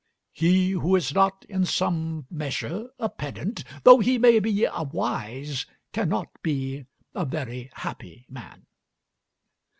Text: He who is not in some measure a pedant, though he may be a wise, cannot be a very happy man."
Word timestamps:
He 0.31 0.71
who 0.71 0.95
is 0.95 1.13
not 1.13 1.45
in 1.47 1.63
some 1.63 2.25
measure 2.31 2.89
a 2.97 3.07
pedant, 3.07 3.63
though 3.83 3.99
he 3.99 4.17
may 4.17 4.39
be 4.39 4.63
a 4.65 4.81
wise, 4.81 5.67
cannot 5.93 6.27
be 6.41 6.87
a 7.13 7.23
very 7.23 7.69
happy 7.75 8.25
man." 8.27 8.65